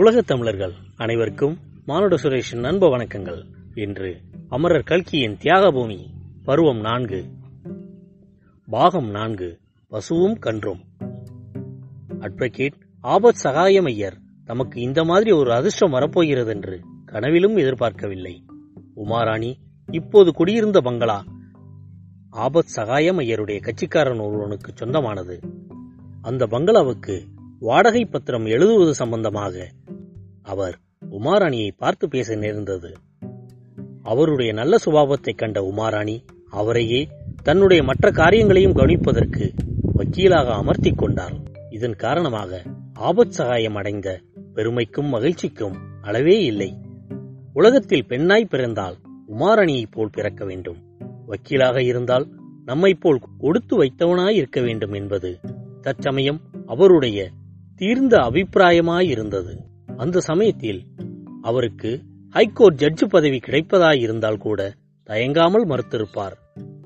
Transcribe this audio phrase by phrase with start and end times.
[0.00, 3.44] உலகத் தமிழர்கள் அனைவருக்கும் மானுட சுரேஷின் அன்பு வணக்கங்கள்.
[3.74, 6.06] இன்று அமரர் கல்கியின் தியாகபூமி
[6.44, 7.24] பருவம் நான்கு.
[8.66, 9.58] பாகம் நான்கு
[9.88, 10.84] பசுவும் கன்றும்.
[12.08, 12.72] அட்வொகேட்
[13.02, 18.44] ஆபத் சகாயமையர் தமக்கு இந்த மாதிரி ஒரு அதிர்ஷ்டம் வரப்போகிறது என்று கனவிலும் எதிர்பார்க்கவில்லை.
[18.96, 19.54] உமாராணி
[19.92, 21.24] இப்போது குடியிருந்த பங்களா
[22.32, 25.40] ஆபத் சகாயமையருடைய கட்சிக்காரன் ஒருவனுக்கு சொந்தமானது.
[26.22, 27.26] அந்த பங்களாவுக்கு
[27.58, 29.68] வாடகை பத்திரம் எழுதுவது சம்பந்தமாக
[30.42, 30.78] அவர்
[31.10, 32.94] உமாராணியை பார்த்து பேச நேர்ந்தது.
[34.02, 37.08] அவருடைய நல்ல சுபாவத்தைக் கண்ட உமாராணி அவரையே
[37.42, 39.52] தன்னுடைய மற்ற காரியங்களையும் கவனிப்பதற்கு
[39.94, 41.34] வக்கீலாக அமர்த்திக் கொண்டார்
[41.70, 42.62] இதன் காரணமாக
[43.00, 44.20] ஆபத் சகாயம் அடைந்த
[44.54, 46.76] பெருமைக்கும் மகிழ்ச்சிக்கும் அளவே இல்லை.
[47.52, 48.96] உலகத்தில் பெண்ணாய் பிறந்தால்
[49.28, 50.76] உமாராணியைப் போல் பிறக்க வேண்டும்.
[51.26, 52.28] வக்கீலாக இருந்தால்
[52.64, 55.38] நம்மைப் போல் கொடுத்து வைத்தவனாய் இருக்க வேண்டும் என்பது
[55.80, 57.30] தற்சமயம் அவருடைய
[57.76, 59.56] தீர்ந்த அபிப்பிராயமாயிருந்தது
[60.00, 60.82] அந்த சமயத்தில்
[61.42, 66.32] அவருக்கு ஹைகோர்ட் ஜட்ஜு பதவி கிடைப்பதாயிருந்தால் கூட தயங்காமல் மறுத்திருப்பார்.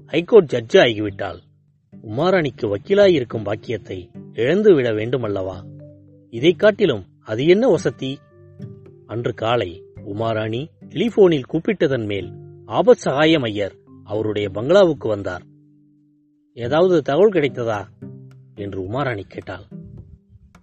[0.07, 1.41] ஹைகோர்ட் ஜட்ஜு ஆகிவிட்டால்
[2.03, 5.65] உமாராணிக்கு வக்கீலாயிருக்கும் பாக்கியத்தை இழந்து விட வேண்டுமல்லவா?
[6.31, 8.19] இதைக் காட்டிலும் அது என்ன வசதி?
[9.07, 12.33] அன்று காலை உமாராணி டெலிபோனில் கூப்பிட்டதன் மேல்
[12.67, 15.43] ஆபத் சகாயம் ஐயர் அவருடைய பங்களாவுக்கு வந்தார்.
[16.53, 17.87] ஏதாவது தகவல் கிடைத்ததா?
[18.55, 19.65] என்று உமாராணி கேட்டாள்.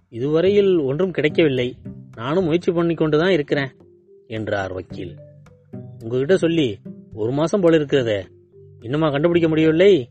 [0.08, 1.76] இதுவரையில் ஒன்றும் கிடைக்கவில்லை.
[2.16, 3.70] நானும் முயற்சி பண்ணி கொண்டுதான் இருக்கிறேன்
[4.26, 5.14] என்றார் வக்கீல்.
[5.98, 6.78] உங்ககிட்ட சொல்லி
[7.12, 8.26] ஒரு மாசம் போல இருக்கிறதே
[8.80, 10.10] இன்னுமா கண்டுபிடிக்க முடியவில்லை?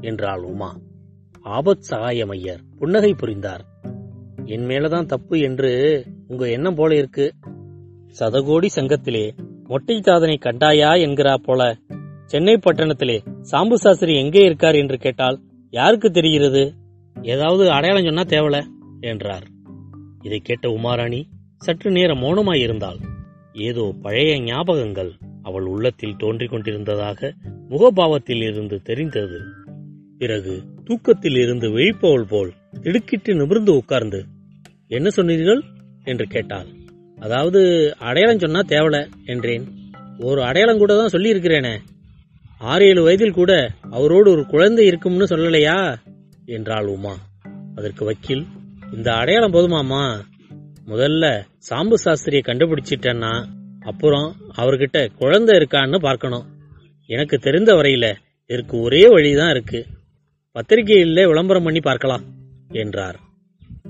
[0.00, 0.80] என்றாள் உமா.
[1.44, 3.64] ஆபத் சகாயம் ஐயர் புன்னகை புரிந்தார்.
[4.44, 5.70] என் மேலதான் தப்பு என்று
[6.28, 7.34] உங்க எண்ணம் போல இருக்கு.
[8.18, 9.24] சதகோடி சங்கத்திலே
[9.64, 11.76] மொட்டை சாதனை கண்டாயா என்கிறா போல
[12.24, 13.18] சென்னை பட்டணத்திலே
[13.50, 16.74] சாம்பு சாஸ்திரி எங்கே இருக்கார் என்று கேட்டால் யாருக்கு தெரிகிறது?
[17.22, 18.64] ஏதாவது அடையாளம் சொன்னா தேவல
[19.00, 19.46] என்றார்.
[20.22, 21.24] இதை கேட்ட உமாராணி
[21.56, 23.00] சற்று நேரம் மௌனமாயிருந்தாள்.
[23.52, 25.10] ஏதோ பழைய ஞாபகங்கள்
[25.42, 27.34] அவள் உள்ளத்தில் தோன்றிக் கொண்டிருந்ததாக
[27.70, 29.40] முகபாவத்தில் இருந்து தெரிந்தது.
[30.18, 34.24] பிறகு தூக்கத்தில் இருந்து விழிப்பவள் போல் திடுக்கிட்டு நிமிர்ந்து உட்கார்ந்து
[34.88, 35.62] என்ன சொன்னீர்கள்?
[36.04, 36.66] என்று கேட்டாள்.
[37.18, 39.64] அதாவது அடையாளம் சொன்னா தேவல என்றேன்.
[40.18, 41.78] ஒரு அடையாளம் கூட தான் சொல்லி இருக்கிறேனே
[42.58, 45.96] ஆறு ஏழு வயதில் கூட அவரோடு ஒரு குழந்தை இருக்கும்னு சொல்லலையா?
[46.46, 47.16] என்றாள் உமா.
[47.76, 48.46] அதற்கு வக்கீல்
[48.92, 50.20] இந்த அடையாளம் போதுமாமா
[50.86, 53.44] முதல்ல சாம்பு சாஸ்திரியை கண்டுபிடிச்சிட்டேன்னா
[53.80, 56.46] அப்புறம் அவர்கிட்ட குழந்தை இருக்கான்னு பார்க்கணும்.
[57.06, 58.14] எனக்கு தெரிந்த வரையில
[58.46, 59.86] இதற்கு ஒரே வழிதான் இருக்கு.
[60.56, 62.24] பத்திரிகையில விளம்பரம் பண்ணி பார்க்கலாம்
[62.68, 63.18] என்றார்.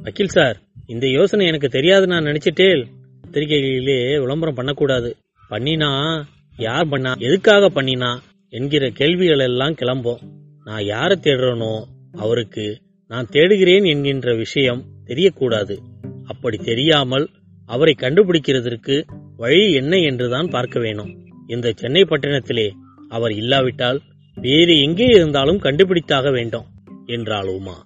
[0.02, 2.86] வக்கீல் சார் இந்த யோசனை எனக்கு தெரியாது நான் நினைச்சிட்டேன்.
[3.24, 5.16] பத்திரிகைகளிலே விளம்பரம் பண்ணக்கூடாது.
[5.50, 6.22] பண்ணினா
[6.56, 10.18] யார் பண்ணா எதுக்காக பண்ணினா என்கிற கேள்விகள் எல்லாம் கிளம்பும்.
[10.64, 11.84] நான் யாரை தேடுறேனோ
[12.16, 15.78] அவருக்கு நான் தேடுகிறேன் என்கின்ற விஷயம் தெரியக்கூடாது.
[16.24, 17.30] அப்படி தெரியாமல்
[17.66, 19.02] அவரை கண்டுபிடிக்கிறதற்கு
[19.36, 21.26] வழி என்ன என்றுதான் பார்க்க வேணும்.
[21.46, 22.70] இந்த சென்னை பட்டணத்திலே
[23.08, 24.00] அவர் இல்லாவிட்டால்
[24.34, 26.64] வேறு எங்கே இருந்தாலும் கண்டுபிடித்தாக வேண்டும்
[27.06, 27.84] என்றாள் உமா.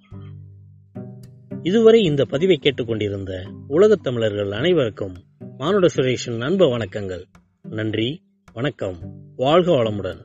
[1.63, 5.17] இதுவரை இந்த பதிவை கேட்டுக்கொண்டிருந்த உலகத் தமிழர்கள் அனைவருக்கும்
[5.59, 7.25] மானுட சுரேஷன் அன்பு வணக்கங்கள்.
[7.63, 8.23] நன்றி
[8.53, 8.97] வணக்கம்
[9.37, 10.25] வாழ்க வளமுடன்.